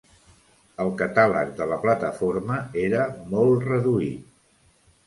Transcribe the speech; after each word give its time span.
El 0.85 0.89
catàleg 1.01 1.51
de 1.61 1.67
la 1.73 1.79
plataforma 1.85 2.59
era 2.87 3.07
molt 3.37 3.71
reduït. 3.71 4.35